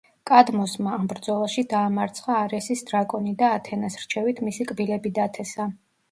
[0.29, 5.69] კადმოსმა ამ ბრძოლაში დაამარცხა არესის დრაკონი და ათენას რჩევით მისი კბილები დათესა.